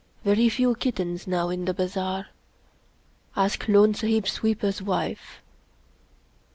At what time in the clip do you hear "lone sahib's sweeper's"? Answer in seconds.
3.67-4.81